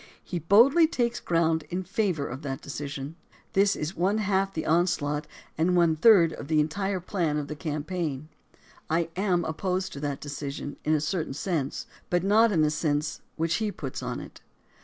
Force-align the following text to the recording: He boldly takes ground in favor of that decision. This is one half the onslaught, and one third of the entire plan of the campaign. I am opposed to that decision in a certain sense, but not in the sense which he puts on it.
He 0.23 0.39
boldly 0.39 0.87
takes 0.87 1.19
ground 1.19 1.63
in 1.69 1.83
favor 1.83 2.25
of 2.27 2.41
that 2.41 2.59
decision. 2.61 3.17
This 3.53 3.75
is 3.75 3.95
one 3.95 4.17
half 4.17 4.51
the 4.51 4.65
onslaught, 4.65 5.27
and 5.59 5.75
one 5.75 5.95
third 5.95 6.33
of 6.33 6.47
the 6.47 6.59
entire 6.59 6.99
plan 6.99 7.37
of 7.37 7.47
the 7.47 7.55
campaign. 7.55 8.27
I 8.89 9.09
am 9.15 9.45
opposed 9.45 9.93
to 9.93 9.99
that 9.99 10.19
decision 10.19 10.77
in 10.83 10.95
a 10.95 11.01
certain 11.01 11.35
sense, 11.35 11.85
but 12.09 12.23
not 12.23 12.51
in 12.51 12.61
the 12.63 12.71
sense 12.71 13.21
which 13.35 13.57
he 13.57 13.71
puts 13.71 14.01
on 14.01 14.19
it. 14.19 14.41